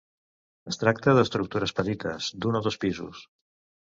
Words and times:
Es 0.71 0.79
tracta 0.83 1.13
d'estructures 1.19 1.75
petites, 1.81 2.31
d'un 2.45 2.59
o 2.61 2.65
dos 2.69 2.79
pisos. 2.87 3.21